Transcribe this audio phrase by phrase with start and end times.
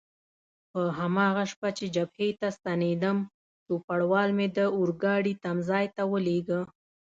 [0.71, 3.17] په هماغه شپه چې جبهې ته ستنېدم،
[3.65, 6.61] چوپړوال مې د اورګاډي تمځای ته ولېږه.